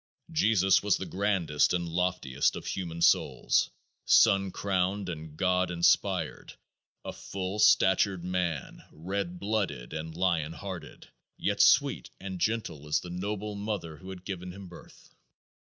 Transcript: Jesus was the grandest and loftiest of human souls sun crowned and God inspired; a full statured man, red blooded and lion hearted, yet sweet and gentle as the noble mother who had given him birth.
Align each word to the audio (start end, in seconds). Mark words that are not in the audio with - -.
Jesus 0.31 0.81
was 0.81 0.97
the 0.97 1.05
grandest 1.05 1.75
and 1.75 1.87
loftiest 1.87 2.55
of 2.55 2.65
human 2.65 3.03
souls 3.03 3.69
sun 4.03 4.49
crowned 4.49 5.07
and 5.09 5.37
God 5.37 5.69
inspired; 5.69 6.55
a 7.05 7.13
full 7.13 7.59
statured 7.59 8.23
man, 8.23 8.83
red 8.91 9.37
blooded 9.39 9.93
and 9.93 10.17
lion 10.17 10.53
hearted, 10.53 11.09
yet 11.37 11.61
sweet 11.61 12.09
and 12.19 12.39
gentle 12.41 12.87
as 12.87 12.99
the 13.01 13.11
noble 13.11 13.53
mother 13.53 13.97
who 13.97 14.09
had 14.09 14.25
given 14.25 14.51
him 14.53 14.67
birth. 14.67 15.13